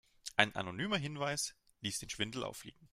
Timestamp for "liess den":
1.81-2.09